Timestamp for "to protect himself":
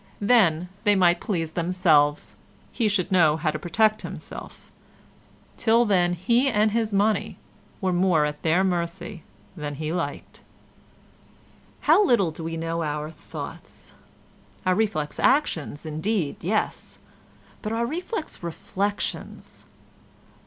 3.51-4.71